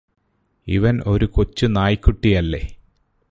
ഇവന് 0.67 1.01
ഒരു 1.07 1.25
കൊച്ചു 1.25 1.65
നായ്ക്കുട്ടിയല്ലേ 1.67 2.63